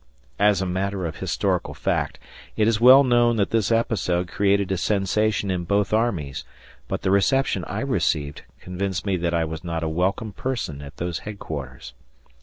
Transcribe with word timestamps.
As 0.39 0.63
a 0.63 0.65
matter 0.65 1.05
of 1.05 1.17
historical 1.17 1.75
fact, 1.75 2.17
it 2.57 2.67
is 2.67 2.81
well 2.81 3.03
known 3.03 3.35
that 3.35 3.51
this 3.51 3.71
episode 3.71 4.27
created 4.29 4.71
a 4.71 4.77
sensation 4.77 5.51
in 5.51 5.63
both 5.63 5.93
armies, 5.93 6.43
but 6.87 7.03
the 7.03 7.11
reception 7.11 7.63
I 7.65 7.81
received 7.81 8.41
convinced 8.59 9.05
me 9.05 9.15
that 9.17 9.35
I 9.35 9.45
was 9.45 9.63
not 9.63 9.83
a 9.83 9.87
welcome 9.87 10.33
person 10.33 10.81
at 10.81 10.97
those 10.97 11.19
headquarters. 11.19 11.93